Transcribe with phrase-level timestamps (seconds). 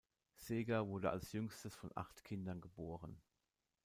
[0.39, 3.21] Segar wurde als jüngstes von acht Kindern geboren.